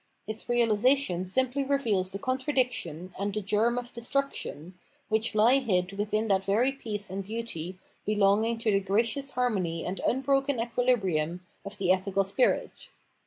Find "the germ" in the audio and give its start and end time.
3.35-3.77